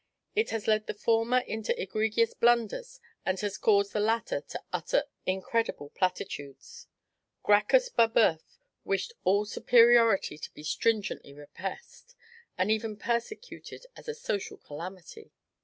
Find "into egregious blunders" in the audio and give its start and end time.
1.45-2.99